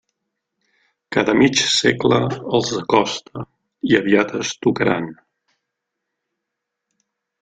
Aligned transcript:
Cada 1.15 1.33
mig 1.41 1.59
segle 1.73 2.21
els 2.59 2.71
acosta, 2.79 3.43
i 3.91 3.99
aviat 4.01 4.33
es 4.41 4.55
tocaran. 4.67 5.07